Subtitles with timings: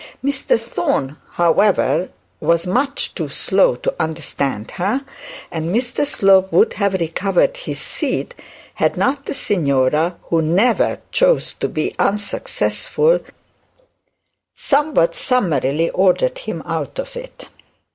[0.25, 2.09] Mr Thorne, however,
[2.39, 5.05] was much too slow to understand her,
[5.51, 8.33] and Mr Slope would have recovered his seat
[8.73, 13.19] had not the signora, who never chose to be unsuccessful,
[14.55, 17.47] somewhat summarily ordered him out of it.